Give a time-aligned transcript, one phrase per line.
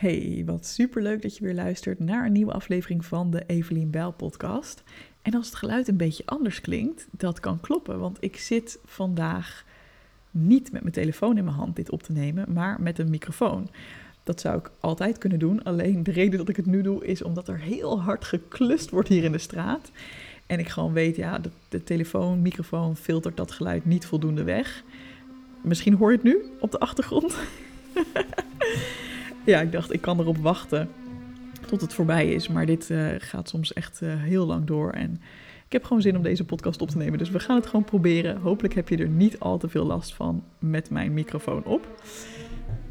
[0.00, 4.12] Hey, wat superleuk dat je weer luistert naar een nieuwe aflevering van de Evelien Bijl
[4.12, 4.82] podcast.
[5.22, 9.64] En als het geluid een beetje anders klinkt, dat kan kloppen, want ik zit vandaag
[10.30, 13.70] niet met mijn telefoon in mijn hand dit op te nemen, maar met een microfoon.
[14.22, 17.22] Dat zou ik altijd kunnen doen, alleen de reden dat ik het nu doe is
[17.22, 19.90] omdat er heel hard geklust wordt hier in de straat.
[20.46, 24.82] En ik gewoon weet, ja, de, de telefoon, microfoon filtert dat geluid niet voldoende weg.
[25.62, 27.36] Misschien hoor je het nu op de achtergrond.
[29.44, 30.88] ja, ik dacht, ik kan erop wachten
[31.66, 32.48] tot het voorbij is.
[32.48, 34.90] Maar dit uh, gaat soms echt uh, heel lang door.
[34.90, 35.20] En
[35.66, 37.18] ik heb gewoon zin om deze podcast op te nemen.
[37.18, 38.40] Dus we gaan het gewoon proberen.
[38.40, 42.02] Hopelijk heb je er niet al te veel last van met mijn microfoon op.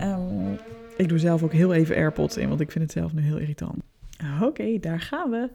[0.01, 0.57] Um,
[0.97, 3.37] ik doe zelf ook heel even AirPods in, want ik vind het zelf nu heel
[3.37, 3.83] irritant.
[4.41, 5.49] Oké, daar gaan we.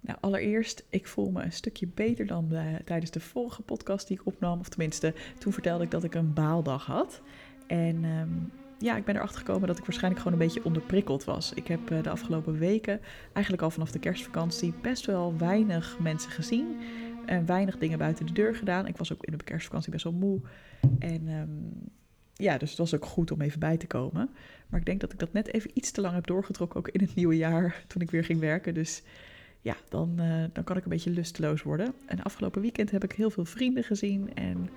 [0.00, 4.18] Nou, allereerst, ik voel me een stukje beter dan uh, tijdens de vorige podcast die
[4.20, 4.60] ik opnam.
[4.60, 7.20] Of tenminste, toen vertelde ik dat ik een baaldag had.
[7.66, 8.50] En um,
[8.82, 11.52] ja, ik ben erachter gekomen dat ik waarschijnlijk gewoon een beetje onderprikkeld was.
[11.52, 13.00] Ik heb uh, de afgelopen weken,
[13.32, 16.76] eigenlijk al vanaf de kerstvakantie, best wel weinig mensen gezien.
[17.26, 18.86] En weinig dingen buiten de deur gedaan.
[18.86, 20.40] Ik was ook in de kerstvakantie best wel moe.
[20.98, 21.72] En um,
[22.34, 24.30] ja, dus het was ook goed om even bij te komen.
[24.68, 27.00] Maar ik denk dat ik dat net even iets te lang heb doorgetrokken, ook in
[27.00, 28.74] het nieuwe jaar, toen ik weer ging werken.
[28.74, 29.02] Dus
[29.60, 31.94] ja, dan, uh, dan kan ik een beetje lusteloos worden.
[32.06, 34.34] En afgelopen weekend heb ik heel veel vrienden gezien.
[34.34, 34.68] En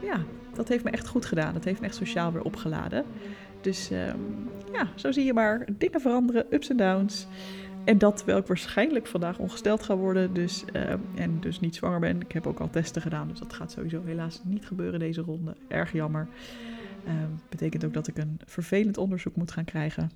[0.00, 0.20] ja,
[0.54, 1.54] dat heeft me echt goed gedaan.
[1.54, 3.04] Dat heeft me echt sociaal weer opgeladen.
[3.60, 5.66] Dus um, ja, zo zie je maar.
[5.78, 7.26] Dingen veranderen, ups en downs.
[7.84, 10.34] En dat terwijl ik waarschijnlijk vandaag ongesteld ga worden.
[10.34, 12.20] Dus, uh, en dus niet zwanger ben.
[12.20, 13.28] Ik heb ook al testen gedaan.
[13.28, 15.56] Dus dat gaat sowieso helaas niet gebeuren deze ronde.
[15.68, 16.28] Erg jammer.
[17.06, 17.12] Uh,
[17.48, 20.10] betekent ook dat ik een vervelend onderzoek moet gaan krijgen.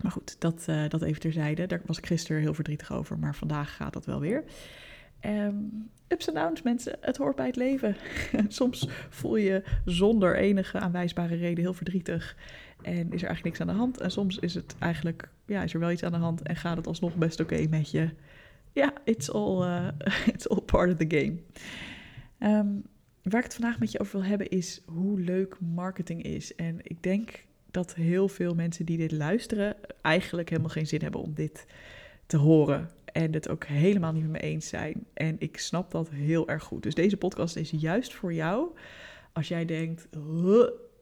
[0.00, 1.66] Maar goed, dat, uh, dat even terzijde.
[1.66, 3.18] Daar was ik gisteren heel verdrietig over.
[3.18, 4.44] Maar vandaag gaat dat wel weer.
[5.26, 6.96] Um, ups en downs, mensen.
[7.00, 7.96] Het hoort bij het leven.
[8.48, 12.36] Soms voel je zonder enige aanwijsbare reden heel verdrietig.
[12.82, 14.00] En is er eigenlijk niks aan de hand.
[14.00, 16.42] En soms is het eigenlijk, ja, is er wel iets aan de hand.
[16.42, 18.10] En gaat het alsnog best oké met je.
[18.72, 19.88] Ja, it's all, uh,
[20.34, 21.36] it's all part of the game.
[22.52, 22.82] Um,
[23.22, 26.54] waar ik het vandaag met je over wil hebben is hoe leuk marketing is.
[26.54, 31.20] En ik denk dat heel veel mensen die dit luisteren eigenlijk helemaal geen zin hebben
[31.20, 31.66] om dit
[32.26, 35.06] te horen en het ook helemaal niet met me eens zijn.
[35.12, 36.82] En ik snap dat heel erg goed.
[36.82, 38.70] Dus deze podcast is juist voor jou
[39.32, 40.08] als jij denkt,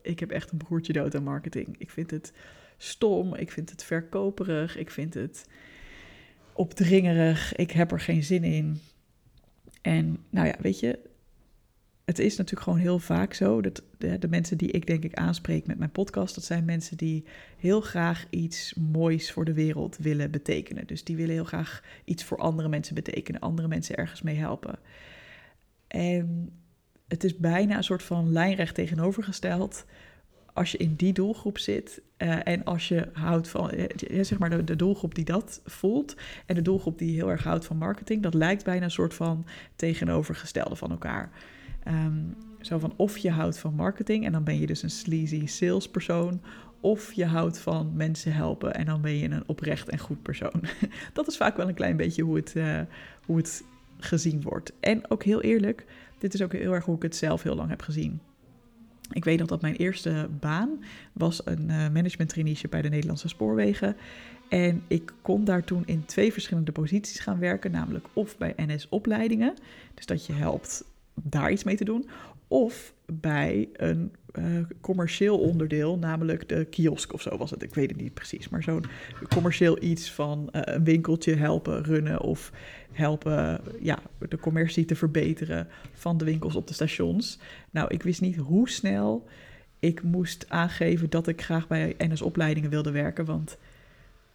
[0.03, 1.75] ik heb echt een broertje dood aan marketing.
[1.79, 2.33] Ik vind het
[2.77, 5.47] stom, ik vind het verkoperig, ik vind het
[6.53, 8.81] opdringerig, ik heb er geen zin in.
[9.83, 10.99] En nou ja, weet je,
[12.13, 15.67] het is natuurlijk gewoon heel vaak zo dat de, mensen die ik denk ik aanspreek
[15.67, 17.25] met mijn podcast, dat zijn mensen die
[17.57, 20.87] heel graag iets moois voor de wereld willen betekenen.
[20.87, 24.79] Dus die willen heel graag iets voor andere mensen betekenen, andere mensen ergens mee helpen.
[25.89, 26.53] En
[27.09, 29.85] het is bijna een soort van lijnrecht tegenovergesteld
[30.53, 33.85] als je in die doelgroep zit uh, en als je houdt van, uh,
[34.25, 37.65] zeg maar de, de, doelgroep die dat voelt en de doelgroep die heel erg houdt
[37.65, 39.47] van marketing, dat lijkt bijna een soort van
[39.77, 41.31] tegenovergestelde van elkaar.
[41.89, 45.47] Um, zo van of je houdt van marketing en dan ben je dus een sleazy
[45.47, 46.41] salespersoon.
[46.81, 50.63] Of je houdt van mensen helpen en dan ben je een oprecht en goed persoon.
[51.13, 52.81] Dat is vaak wel een klein beetje hoe het, uh,
[53.27, 53.65] hoe het
[53.99, 54.73] gezien wordt.
[54.81, 55.85] En ook heel eerlijk,
[56.19, 58.21] dit is ook heel erg hoe ik het zelf heel lang heb gezien.
[59.13, 63.29] Ik weet nog dat mijn eerste baan was een uh, management traineeship bij de Nederlandse
[63.29, 63.97] Spoorwegen.
[64.49, 68.89] En ik kon daar toen in twee verschillende posities gaan werken, namelijk of bij NS
[68.89, 69.55] opleidingen,
[69.95, 72.09] dus dat je helpt daar iets mee te doen.
[72.49, 74.45] Of bij een uh,
[74.81, 77.63] commercieel onderdeel, namelijk de kiosk of zo was het.
[77.63, 78.85] Ik weet het niet precies, maar zo'n
[79.29, 82.53] commercieel iets van uh, een winkeltje helpen runnen of
[82.93, 87.39] helpen ja, de commercie te verbeteren van de winkels op de stations.
[87.71, 89.27] Nou, ik wist niet hoe snel
[89.79, 93.57] ik moest aangeven dat ik graag bij NS-opleidingen wilde werken, want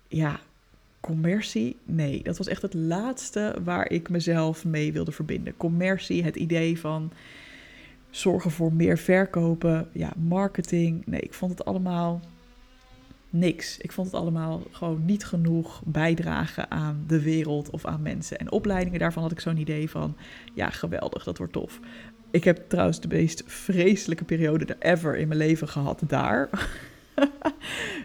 [0.07, 0.39] ja,
[1.07, 5.57] commercie, nee, dat was echt het laatste waar ik mezelf mee wilde verbinden.
[5.57, 7.11] Commercie, het idee van
[8.09, 11.05] zorgen voor meer verkopen, ja, marketing.
[11.05, 12.21] Nee, ik vond het allemaal
[13.29, 13.77] niks.
[13.77, 18.37] Ik vond het allemaal gewoon niet genoeg bijdragen aan de wereld of aan mensen.
[18.37, 20.15] En opleidingen, daarvan had ik zo'n idee van,
[20.53, 21.79] ja, geweldig, dat wordt tof.
[22.31, 26.49] Ik heb trouwens de meest vreselijke periode ever in mijn leven gehad daar.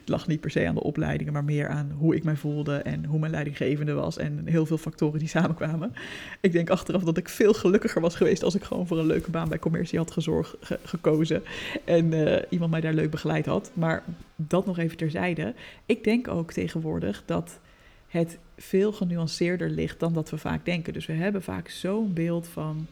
[0.00, 2.76] het lag niet per se aan de opleidingen, maar meer aan hoe ik mij voelde
[2.76, 5.94] en hoe mijn leidinggevende was en heel veel factoren die samenkwamen.
[6.40, 9.30] Ik denk achteraf dat ik veel gelukkiger was geweest als ik gewoon voor een leuke
[9.30, 11.42] baan bij commercie had gezorgd, gekozen
[11.84, 13.70] en uh, iemand mij daar leuk begeleid had.
[13.74, 14.02] Maar
[14.36, 15.54] dat nog even terzijde.
[15.86, 17.60] Ik denk ook tegenwoordig dat
[18.08, 20.92] het veel genuanceerder ligt dan dat we vaak denken.
[20.92, 22.86] Dus we hebben vaak zo'n beeld van,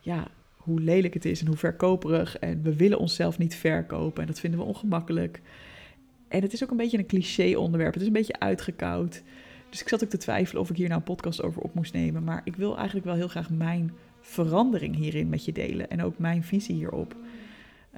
[0.00, 0.28] ja,
[0.62, 2.38] hoe lelijk het is en hoe verkoperig.
[2.38, 5.40] En we willen onszelf niet verkopen en dat vinden we ongemakkelijk.
[6.28, 7.92] En het is ook een beetje een cliché onderwerp.
[7.92, 9.22] Het is een beetje uitgekoud.
[9.70, 11.92] Dus ik zat ook te twijfelen of ik hier nou een podcast over op moest
[11.92, 12.24] nemen.
[12.24, 15.90] Maar ik wil eigenlijk wel heel graag mijn verandering hierin met je delen.
[15.90, 17.16] En ook mijn visie hierop.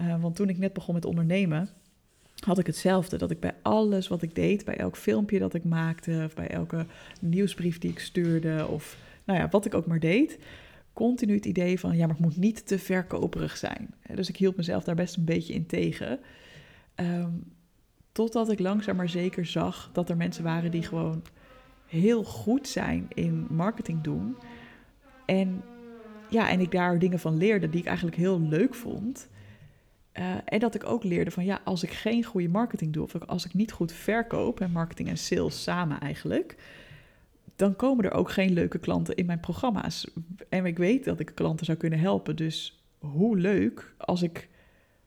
[0.00, 1.68] Uh, want toen ik net begon met ondernemen,
[2.44, 3.18] had ik hetzelfde.
[3.18, 6.48] Dat ik bij alles wat ik deed, bij elk filmpje dat ik maakte, of bij
[6.48, 6.86] elke
[7.20, 10.38] nieuwsbrief die ik stuurde, of nou ja, wat ik ook maar deed,
[10.94, 13.94] continu het idee van, ja, maar ik moet niet te verkoperig zijn.
[14.14, 16.20] Dus ik hield mezelf daar best een beetje in tegen.
[16.96, 17.52] Um,
[18.12, 21.22] totdat ik langzaam maar zeker zag dat er mensen waren die gewoon
[21.86, 24.36] heel goed zijn in marketing doen.
[25.26, 25.62] En
[26.28, 29.28] ja, en ik daar dingen van leerde die ik eigenlijk heel leuk vond.
[30.18, 33.24] Uh, en dat ik ook leerde van ja, als ik geen goede marketing doe, of
[33.26, 36.56] als ik niet goed verkoop, en marketing en sales samen eigenlijk,
[37.56, 40.10] dan komen er ook geen leuke klanten in mijn programma's.
[40.48, 42.36] En ik weet dat ik klanten zou kunnen helpen.
[42.36, 44.48] Dus hoe leuk als ik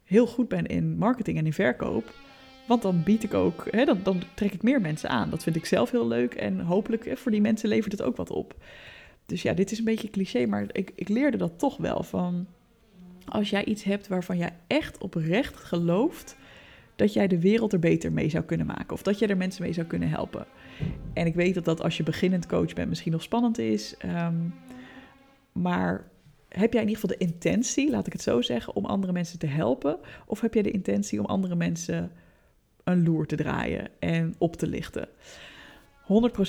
[0.03, 2.13] heel goed ben in marketing en in verkoop.
[2.67, 5.29] Want dan bied ik ook, hè, dan, trek ik meer mensen aan.
[5.29, 8.29] Dat vind ik zelf heel leuk en hopelijk voor die mensen levert het ook wat
[8.29, 8.55] op.
[9.25, 12.47] Dus ja, dit is een beetje cliché, maar ik, ik leerde dat toch wel van
[13.25, 16.37] als jij iets hebt waarvan jij echt oprecht gelooft
[16.97, 19.63] dat jij de wereld er beter mee zou kunnen maken of dat je er mensen
[19.63, 20.45] mee zou kunnen helpen.
[21.13, 24.53] En ik weet dat dat als je beginnend coach bent misschien nog spannend is, um,
[25.51, 26.07] maar
[26.49, 29.39] heb jij in ieder geval de intentie, laat ik het zo zeggen, om andere mensen
[29.39, 29.97] te helpen?
[30.25, 32.11] Of heb jij de intentie om andere mensen
[32.83, 35.07] een loer te draaien en op te lichten?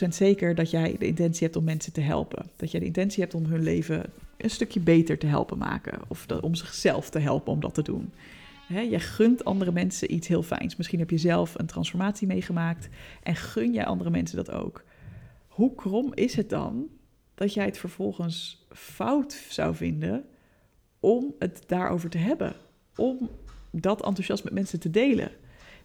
[0.04, 2.50] 100% zeker dat jij de intentie hebt om mensen te helpen.
[2.56, 4.04] Dat jij de intentie hebt om hun leven
[4.36, 6.00] een stukje beter te helpen maken.
[6.08, 8.12] Of om zichzelf te helpen om dat te doen.
[8.68, 10.76] He, jij gunt andere mensen iets heel fijns.
[10.76, 12.88] Misschien heb je zelf een transformatie meegemaakt
[13.22, 14.84] en gun jij andere mensen dat ook.
[15.48, 16.88] Hoe krom is het dan
[17.34, 20.24] dat jij het vervolgens fout zou vinden
[21.00, 22.54] om het daarover te hebben?
[22.96, 23.30] Om
[23.70, 25.30] dat enthousiast met mensen te delen?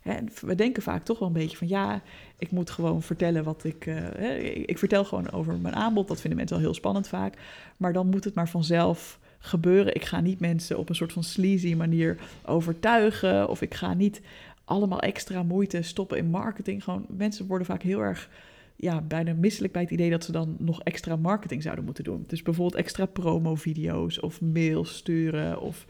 [0.02, 2.02] En we denken vaak toch wel een beetje van ja,
[2.38, 3.86] ik moet gewoon vertellen wat ik.
[3.86, 6.08] Uh, ik vertel gewoon over mijn aanbod.
[6.08, 7.38] Dat vinden mensen al heel spannend vaak.
[7.78, 9.96] Maar dan moet het maar vanzelf gebeuren.
[9.96, 13.50] Ik ga niet mensen op een soort van sleazy manier overtuigen.
[13.50, 14.22] Of ik ga niet
[14.66, 16.84] allemaal extra moeite stoppen in marketing.
[16.84, 18.30] Gewoon mensen worden vaak heel erg
[18.76, 22.24] ja, bijna misselijk bij het idee dat ze dan nog extra marketing zouden moeten doen.
[22.28, 25.86] Dus bijvoorbeeld extra promo-video's of mails sturen of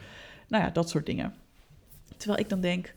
[0.48, 1.34] nou ja, dat soort dingen.
[2.18, 2.94] Terwijl ik dan denk,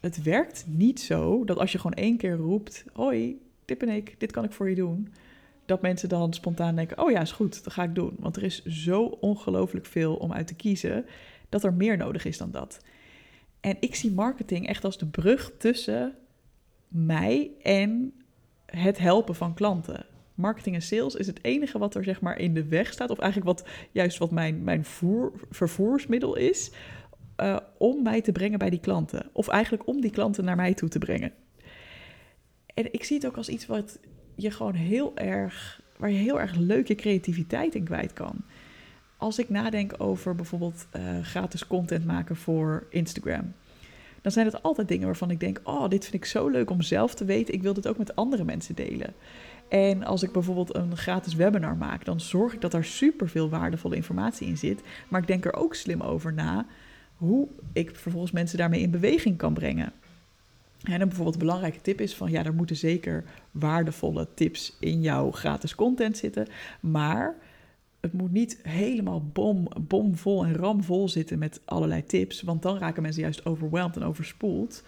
[0.00, 4.14] het werkt niet zo dat als je gewoon één keer roept: Hoi, Tip en ik,
[4.18, 5.12] dit kan ik voor je doen.
[5.66, 8.16] Dat mensen dan spontaan denken: Oh ja, is goed, dat ga ik doen.
[8.18, 11.06] Want er is zo ongelooflijk veel om uit te kiezen
[11.48, 12.84] dat er meer nodig is dan dat.
[13.60, 16.14] En ik zie marketing echt als de brug tussen
[16.88, 18.12] mij en
[18.66, 20.06] het helpen van klanten.
[20.34, 23.18] Marketing en sales is het enige wat er zeg maar in de weg staat, of
[23.18, 26.70] eigenlijk wat juist wat mijn, mijn voer, vervoersmiddel is,
[27.40, 29.28] uh, om mij te brengen bij die klanten.
[29.32, 31.32] Of eigenlijk om die klanten naar mij toe te brengen.
[32.74, 33.98] En ik zie het ook als iets wat
[34.34, 38.36] je gewoon heel erg, waar je heel erg leuk je creativiteit in kwijt kan.
[39.16, 43.52] Als ik nadenk over bijvoorbeeld uh, gratis content maken voor Instagram,
[44.24, 46.82] dan zijn het altijd dingen waarvan ik denk: Oh, dit vind ik zo leuk om
[46.82, 47.54] zelf te weten.
[47.54, 49.14] Ik wil dit ook met andere mensen delen.
[49.68, 53.48] En als ik bijvoorbeeld een gratis webinar maak, dan zorg ik dat daar super veel
[53.48, 54.82] waardevolle informatie in zit.
[55.08, 56.66] Maar ik denk er ook slim over na
[57.16, 59.92] hoe ik vervolgens mensen daarmee in beweging kan brengen.
[60.84, 65.30] En een bijvoorbeeld belangrijke tip is van ja, er moeten zeker waardevolle tips in jouw
[65.30, 66.46] gratis content zitten.
[66.80, 67.36] Maar
[68.00, 72.42] het moet niet helemaal bom, bomvol en ramvol zitten met allerlei tips.
[72.42, 74.82] Want dan raken mensen juist overweldigd en overspoeld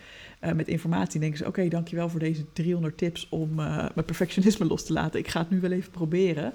[0.45, 1.15] uh, met informatie.
[1.15, 4.93] En denken ze, oké, dankjewel voor deze 300 tips om uh, mijn perfectionisme los te
[4.93, 5.21] laten.
[5.21, 6.53] Ik ga het nu wel even proberen.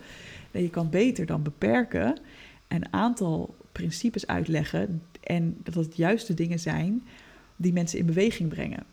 [0.52, 2.18] Nee, je kan beter dan beperken
[2.68, 7.04] een aantal principes uitleggen en dat het juist de dingen zijn
[7.56, 8.84] die mensen in beweging brengen.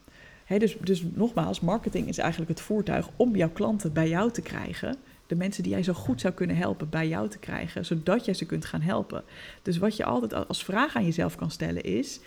[0.56, 4.96] Dus, dus nogmaals, marketing is eigenlijk het voertuig om jouw klanten bij jou te krijgen.
[5.26, 8.34] De mensen die jij zo goed zou kunnen helpen bij jou te krijgen, zodat jij
[8.34, 9.24] ze kunt gaan helpen.
[9.62, 12.20] Dus wat je altijd als vraag aan jezelf kan stellen is: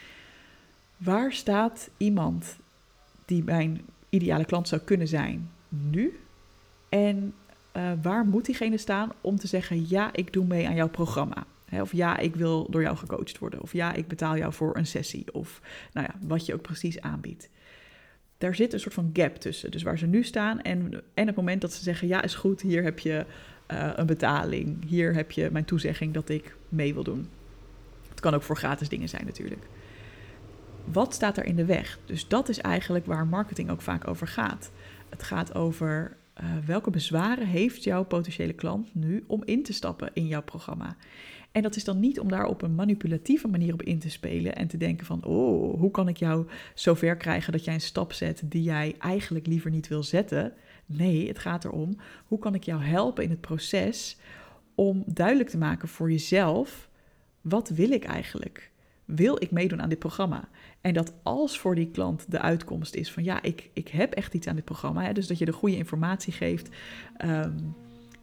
[0.98, 2.58] waar staat iemand
[3.25, 6.20] die mijn ideale klant zou kunnen zijn nu?
[6.90, 7.34] En
[7.78, 11.46] uh, waar moet diegene staan om te zeggen: ja, ik doe mee aan jouw programma?
[11.80, 13.62] of ja, ik wil door jou gecoacht worden.
[13.62, 15.25] Of ja, ik betaal jou voor een sessie.
[15.34, 15.62] Of
[15.94, 17.50] nou ja, wat je ook precies aanbiedt.
[18.41, 19.71] Daar zit een soort van gap tussen.
[19.71, 22.62] Dus waar ze nu staan en, en het moment dat ze zeggen: ja, is goed,
[22.62, 23.25] hier heb je
[23.71, 24.86] uh, een betaling.
[24.88, 27.29] Hier heb je mijn toezegging dat ik mee wil doen.
[28.10, 29.65] Het kan ook voor gratis dingen zijn, natuurlijk.
[30.86, 32.00] Wat staat er in de weg?
[32.05, 34.71] Dus dat is eigenlijk waar marketing ook vaak over gaat.
[35.10, 40.10] Het gaat over uh, welke bezwaren heeft jouw potentiële klant nu om in te stappen
[40.13, 40.95] in jouw programma?
[41.51, 44.55] En dat is dan niet om daar op een manipulatieve manier op in te spelen
[44.55, 48.13] en te denken van, oh, hoe kan ik jou zover krijgen dat jij een stap
[48.13, 50.53] zet die jij eigenlijk liever niet wil zetten?
[50.86, 54.17] Nee, het gaat erom, hoe kan ik jou helpen in het proces
[54.75, 56.89] om duidelijk te maken voor jezelf,
[57.41, 58.72] wat wil ik eigenlijk?
[59.05, 60.50] Wil ik meedoen aan dit programma?
[60.81, 64.34] En dat als voor die klant de uitkomst is van ja, ik, ik heb echt
[64.34, 66.70] iets aan dit programma, hè, dus dat je de goede informatie geeft.
[67.17, 67.58] Ehm,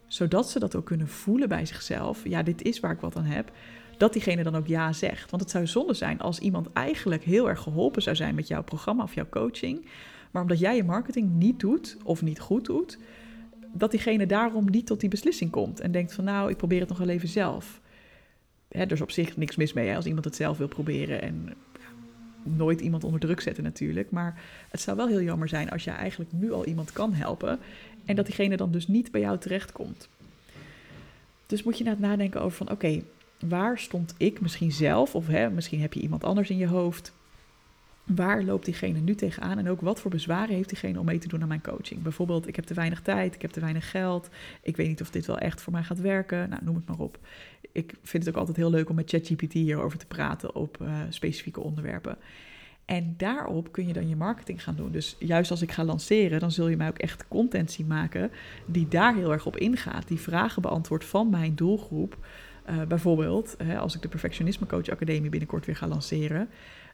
[0.08, 2.28] zodat ze dat ook kunnen voelen bij zichzelf.
[2.28, 3.52] Ja, dit is waar ik wat aan heb.
[3.96, 5.30] Dat diegene dan ook ja zegt.
[5.30, 8.62] Want het zou zonde zijn als iemand eigenlijk heel erg geholpen zou zijn met jouw
[8.62, 9.86] programma of jouw coaching.
[10.30, 12.98] Maar omdat jij je marketing niet doet of niet goed doet,
[13.72, 15.80] dat diegene daarom niet tot die beslissing komt.
[15.80, 17.80] En denkt van nou, ik probeer het nog wel even zelf.
[18.68, 21.22] Hè, er is op zich niks mis mee hè, als iemand het zelf wil proberen.
[21.22, 21.54] En
[22.57, 24.11] nooit iemand onder druk zetten natuurlijk.
[24.11, 24.40] Maar
[24.71, 27.59] het zou wel heel jammer zijn als je eigenlijk nu al iemand kan helpen.
[28.05, 30.09] En dat diegene dan dus niet bij jou terechtkomt.
[31.47, 33.02] Dus moet je na het nadenken over van oké,
[33.40, 35.14] waar stond ik misschien zelf?
[35.14, 37.12] Of hè, misschien heb je iemand anders in je hoofd.
[38.14, 39.58] Waar loopt diegene nu tegenaan?
[39.58, 42.02] En ook wat voor bezwaren heeft diegene om mee te doen aan mijn coaching?
[42.02, 44.28] Bijvoorbeeld, ik heb te weinig tijd, ik heb te weinig geld.
[44.62, 46.48] Ik weet niet of dit wel echt voor mij gaat werken.
[46.48, 47.18] Nou, noem het maar op.
[47.72, 50.98] Ik vind het ook altijd heel leuk om met ChatGPT hierover te praten op uh,
[51.08, 52.18] specifieke onderwerpen.
[52.84, 54.92] En daarop kun je dan je marketing gaan doen.
[54.92, 58.30] Dus juist als ik ga lanceren, dan zul je mij ook echt content zien maken
[58.66, 60.08] die daar heel erg op ingaat.
[60.08, 62.26] Die vragen beantwoordt van mijn doelgroep.
[62.70, 66.48] Uh, bijvoorbeeld, hè, als ik de Perfectionisme Coach Academie binnenkort weer ga lanceren.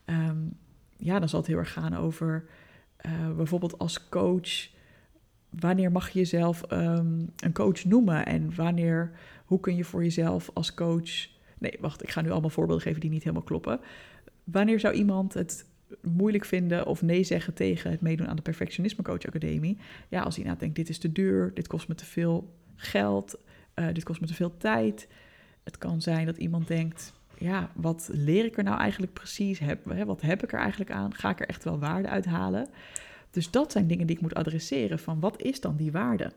[0.06, 0.56] Um,
[1.05, 2.45] ja, dan zal het heel erg gaan over
[3.07, 4.69] uh, bijvoorbeeld als coach.
[5.49, 8.27] Wanneer mag je jezelf um, een coach noemen?
[8.27, 9.11] En wanneer,
[9.45, 11.29] hoe kun je voor jezelf als coach.
[11.59, 13.81] Nee, wacht, ik ga nu allemaal voorbeelden geven die niet helemaal kloppen.
[14.45, 15.67] Wanneer zou iemand het
[16.03, 19.79] moeilijk vinden of nee zeggen tegen het meedoen aan de Perfectionisme Coach Academie.
[20.09, 23.39] Ja, als hij nou denkt, dit is te duur, dit kost me te veel geld,
[23.75, 25.09] uh, dit kost me te veel tijd.
[25.65, 29.59] Het kan zijn dat iemand denkt, ja, wat leer ik er nou eigenlijk precies?
[29.59, 31.14] Heb, hè, wat heb ik er eigenlijk aan?
[31.14, 32.69] Ga ik er echt wel waarde uit halen?
[33.31, 36.33] Dus dat zijn dingen die ik moet adresseren van wat is dan die waarde?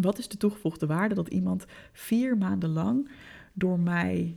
[0.00, 3.08] Wat is de toegevoegde waarde dat iemand vier maanden lang
[3.52, 4.36] door mij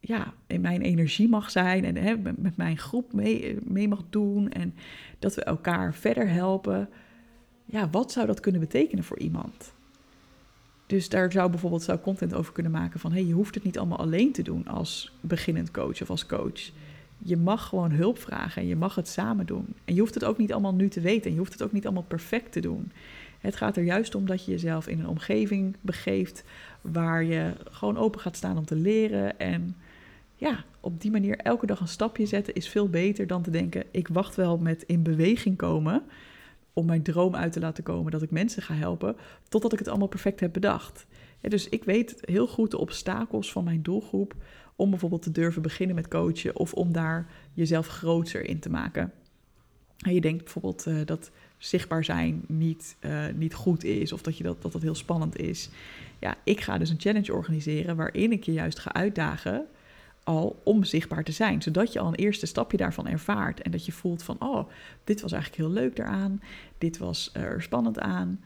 [0.00, 4.50] ja, in mijn energie mag zijn en hè, met mijn groep mee, mee mag doen
[4.50, 4.74] en
[5.18, 6.88] dat we elkaar verder helpen.
[7.64, 9.74] Ja, wat zou dat kunnen betekenen voor iemand?
[10.86, 13.12] Dus daar zou bijvoorbeeld zou content over kunnen maken van...
[13.12, 16.70] hey, je hoeft het niet allemaal alleen te doen als beginnend coach of als coach.
[17.18, 19.66] Je mag gewoon hulp vragen en je mag het samen doen.
[19.84, 21.72] En je hoeft het ook niet allemaal nu te weten en je hoeft het ook
[21.72, 22.92] niet allemaal perfect te doen.
[23.40, 26.44] Het gaat er juist om dat je jezelf in een omgeving begeeft...
[26.80, 29.76] waar je gewoon open gaat staan om te leren en
[30.36, 33.84] ja, op die manier elke dag een stapje zetten is veel beter dan te denken:
[33.90, 36.02] ik wacht wel met in beweging komen
[36.78, 39.16] om mijn droom uit te laten komen dat ik mensen ga helpen,
[39.48, 41.06] totdat ik het allemaal perfect heb bedacht.
[41.40, 44.34] dus ik weet heel goed de obstakels van mijn doelgroep
[44.76, 49.12] om bijvoorbeeld te durven beginnen met coachen of om daar jezelf groter in te maken.
[49.96, 54.36] En je denkt bijvoorbeeld uh, dat zichtbaar zijn niet, uh, niet goed is of dat,
[54.36, 55.70] je dat, dat dat heel spannend is.
[56.18, 59.66] Ja, ik ga dus een challenge organiseren waarin ik je juist ga uitdagen
[60.26, 61.62] al om zichtbaar te zijn.
[61.62, 63.62] Zodat je al een eerste stapje daarvan ervaart.
[63.62, 64.68] En dat je voelt van, oh,
[65.04, 66.40] dit was eigenlijk heel leuk daaraan.
[66.78, 68.40] Dit was er spannend aan.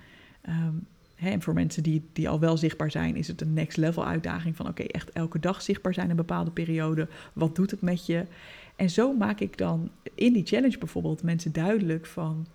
[0.48, 3.76] Um, hè, en voor mensen die, die al wel zichtbaar zijn, is het een next
[3.76, 7.08] level uitdaging van, oké, echt elke dag zichtbaar zijn een bepaalde periode.
[7.32, 8.26] Wat doet het met je?
[8.76, 12.46] En zo maak ik dan in die challenge bijvoorbeeld mensen duidelijk van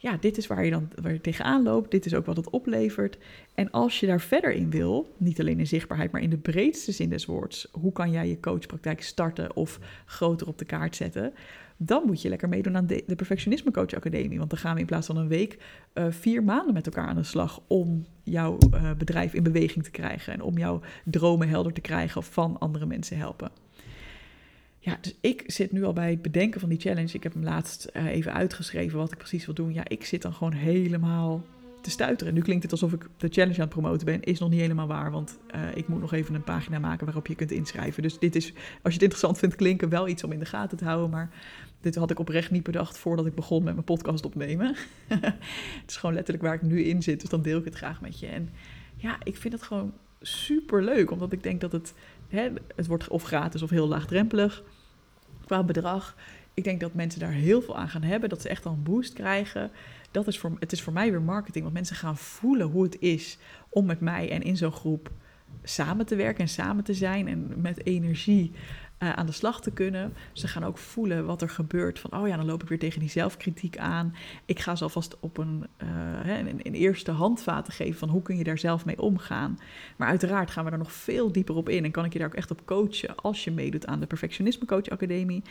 [0.00, 1.90] ja, dit is waar je dan waar je tegenaan loopt.
[1.90, 3.18] Dit is ook wat het oplevert.
[3.54, 6.92] En als je daar verder in wil, niet alleen in zichtbaarheid, maar in de breedste
[6.92, 11.32] zin des woords, hoe kan jij je coachpraktijk starten of groter op de kaart zetten?
[11.76, 14.38] Dan moet je lekker meedoen aan de, Perfectionisme Coach Academie.
[14.38, 15.58] Want dan gaan we in plaats van een week
[15.94, 19.90] uh, vier maanden met elkaar aan de slag om jouw uh, bedrijf in beweging te
[19.90, 23.50] krijgen en om jouw dromen helder te krijgen of van andere mensen helpen.
[24.78, 27.12] Ja, dus ik zit nu al bij het bedenken van die challenge.
[27.12, 29.72] Ik heb hem laatst uh, even uitgeschreven wat ik precies wil doen.
[29.72, 31.44] Ja, ik zit dan gewoon helemaal
[31.80, 32.34] te stuiteren.
[32.34, 34.22] Nu klinkt het alsof ik de challenge aan het promoten ben.
[34.22, 37.26] Is nog niet helemaal waar, want uh, ik moet nog even een pagina maken waarop
[37.26, 38.02] je kunt inschrijven.
[38.02, 40.78] Dus dit is, als je het interessant vindt klinken, wel iets om in de gaten
[40.78, 41.10] te houden.
[41.10, 41.30] Maar
[41.80, 44.76] dit had ik oprecht niet bedacht voordat ik begon met mijn podcast opnemen.
[45.08, 48.00] het is gewoon letterlijk waar ik nu in zit, dus dan deel ik het graag
[48.00, 48.26] met je.
[48.26, 48.50] En
[48.96, 51.94] ja, ik vind het gewoon super leuk, omdat ik denk dat het,
[52.76, 54.62] het wordt of gratis of heel laagdrempelig
[55.46, 56.16] qua bedrag.
[56.54, 58.82] Ik denk dat mensen daar heel veel aan gaan hebben, dat ze echt al een
[58.82, 59.70] boost krijgen.
[60.10, 63.00] Dat is voor, het is voor mij weer marketing, want mensen gaan voelen hoe het
[63.00, 65.10] is om met mij en in zo'n groep
[65.62, 68.52] samen te werken en samen te zijn en met energie
[68.98, 70.14] uh, aan de slag te kunnen.
[70.32, 71.98] Ze gaan ook voelen wat er gebeurt.
[71.98, 74.14] Van, oh ja, dan loop ik weer tegen die zelfkritiek aan.
[74.44, 78.36] Ik ga ze alvast op een, uh, een, een, eerste handvaten geven van hoe kun
[78.36, 79.58] je daar zelf mee omgaan.
[79.96, 81.84] Maar uiteraard gaan we er nog veel dieper op in.
[81.84, 84.66] En kan ik je daar ook echt op coachen als je meedoet aan de Perfectionisme
[84.66, 85.42] Coach Academie.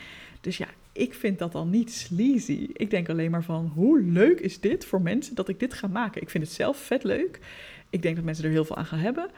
[0.42, 2.68] Dus ja, ik vind dat al niet sleazy.
[2.74, 5.88] Ik denk alleen maar van, hoe leuk is dit voor mensen dat ik dit ga
[5.88, 6.22] maken?
[6.22, 7.40] Ik vind het zelf vet leuk.
[7.90, 9.30] Ik denk dat mensen er heel veel aan gaan hebben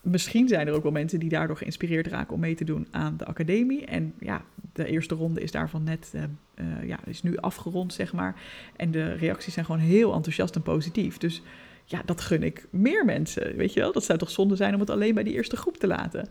[0.00, 3.16] misschien zijn er ook wel mensen die daardoor geïnspireerd raken om mee te doen aan
[3.16, 3.86] de academie.
[3.86, 6.22] En ja, de eerste ronde is daarvan net, uh,
[6.54, 8.40] uh, ja, is nu afgerond, zeg maar.
[8.76, 11.18] En de reacties zijn gewoon heel enthousiast en positief.
[11.18, 11.42] Dus
[11.84, 13.92] ja, dat gun ik meer mensen, weet je wel.
[13.92, 16.28] Dat zou toch zonde zijn om het alleen bij die eerste groep te laten.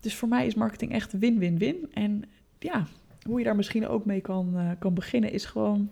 [0.00, 1.88] Dus voor mij is marketing echt win-win-win.
[1.92, 2.22] En
[2.58, 2.86] ja,
[3.22, 5.90] hoe je daar misschien ook mee kan, uh, kan beginnen is gewoon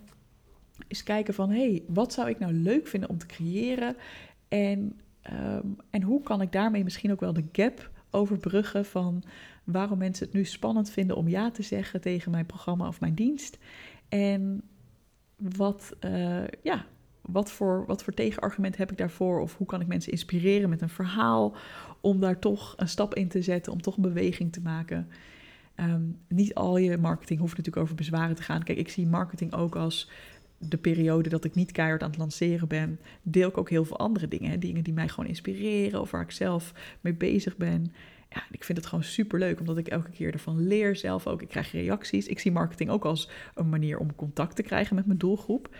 [0.88, 1.50] eens kijken van...
[1.50, 3.96] hé, hey, wat zou ik nou leuk vinden om te creëren?
[4.48, 5.00] En
[5.32, 9.22] Um, en hoe kan ik daarmee misschien ook wel de gap overbruggen van
[9.64, 13.14] waarom mensen het nu spannend vinden om ja te zeggen tegen mijn programma of mijn
[13.14, 13.58] dienst?
[14.08, 14.62] En
[15.36, 16.86] wat, uh, ja,
[17.20, 19.40] wat, voor, wat voor tegenargument heb ik daarvoor?
[19.40, 21.56] Of hoe kan ik mensen inspireren met een verhaal
[22.00, 25.08] om daar toch een stap in te zetten, om toch een beweging te maken?
[25.76, 28.62] Um, niet al je marketing hoeft natuurlijk over bezwaren te gaan.
[28.62, 30.10] Kijk, ik zie marketing ook als
[30.68, 33.98] de periode dat ik niet keihard aan het lanceren ben, deel ik ook heel veel
[33.98, 34.60] andere dingen.
[34.60, 37.92] Dingen die mij gewoon inspireren of waar ik zelf mee bezig ben.
[38.30, 41.42] Ja, ik vind het gewoon super leuk, omdat ik elke keer ervan leer zelf ook.
[41.42, 42.26] Ik krijg reacties.
[42.26, 45.76] Ik zie marketing ook als een manier om contact te krijgen met mijn doelgroep.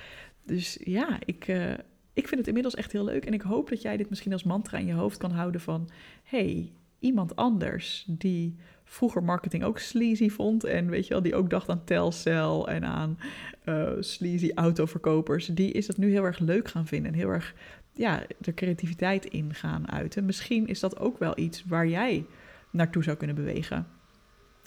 [0.47, 1.73] Dus ja, ik, uh,
[2.12, 3.25] ik vind het inmiddels echt heel leuk.
[3.25, 5.88] En ik hoop dat jij dit misschien als mantra in je hoofd kan houden van...
[6.23, 6.73] hey,
[7.05, 10.65] iemand anders die vroeger marketing ook sleazy vond.
[10.65, 13.19] En weet je wel, die ook dacht aan Telcel en aan
[13.65, 15.47] uh, sleazy autoverkopers.
[15.47, 17.13] Die is dat nu heel erg leuk gaan vinden.
[17.13, 17.55] En heel erg
[17.93, 20.25] ja, de creativiteit in gaan uiten.
[20.25, 22.27] Misschien is dat ook wel iets waar jij
[22.71, 23.87] naartoe zou kunnen bewegen.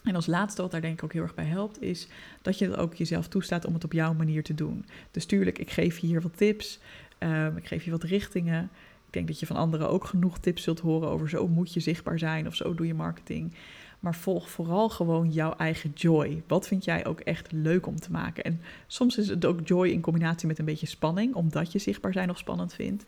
[0.04, 2.08] En als laatste wat daar denk ik ook heel erg bij helpt, is
[2.42, 4.86] dat je ook jezelf toestaat om het op jouw manier te doen.
[5.12, 6.80] Dus tuurlijk, ik geef je hier wat tips,
[7.20, 8.70] um, ik geef je wat richtingen.
[9.18, 12.20] Denk dat je van anderen ook genoeg tips zult horen over zo moet je zichtbaar
[12.20, 13.54] zijn of zo doe je marketing.
[14.00, 16.44] Maar volg vooral gewoon jouw eigen joy.
[16.48, 18.44] Wat vind jij ook echt leuk om te maken?
[18.44, 22.14] En soms is het ook joy in combinatie met een beetje spanning, omdat je zichtbaar
[22.14, 23.06] zijn nog spannend vindt.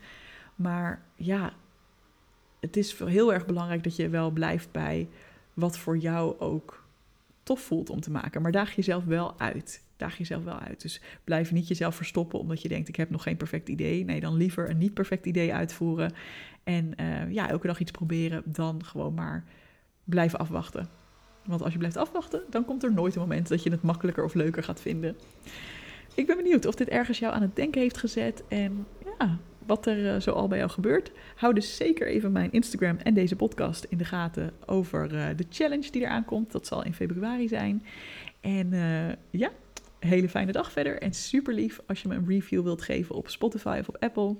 [0.54, 1.52] Maar ja,
[2.60, 5.08] het is heel erg belangrijk dat je wel blijft bij
[5.54, 6.84] wat voor jou ook
[7.42, 8.42] tof voelt om te maken.
[8.42, 9.82] Maar daag jezelf wel uit.
[10.00, 10.82] Daag jezelf wel uit.
[10.82, 14.04] Dus blijf niet jezelf verstoppen omdat je denkt: ik heb nog geen perfect idee.
[14.04, 16.12] Nee, dan liever een niet perfect idee uitvoeren.
[16.64, 19.44] En uh, ja, elke dag iets proberen dan gewoon maar
[20.04, 20.88] blijven afwachten.
[21.44, 24.24] Want als je blijft afwachten, dan komt er nooit een moment dat je het makkelijker
[24.24, 25.16] of leuker gaat vinden.
[26.14, 28.86] Ik ben benieuwd of dit ergens jou aan het denken heeft gezet en
[29.18, 31.12] ja, wat er uh, zo al bij jou gebeurt.
[31.34, 35.46] Hou dus zeker even mijn Instagram en deze podcast in de gaten over uh, de
[35.50, 36.52] challenge die eraan komt.
[36.52, 37.84] Dat zal in februari zijn.
[38.40, 38.70] En
[39.30, 39.50] ja,
[40.00, 43.28] hele fijne dag verder en super lief als je me een review wilt geven op
[43.28, 44.36] Spotify of op Apple.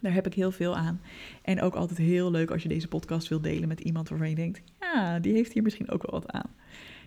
[0.00, 1.00] Daar heb ik heel veel aan.
[1.42, 4.34] En ook altijd heel leuk als je deze podcast wilt delen met iemand waarvan je
[4.34, 6.54] denkt: ja, die heeft hier misschien ook wel wat aan.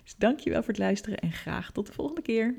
[0.03, 2.55] Dus dankjewel voor het luisteren en graag tot de volgende keer.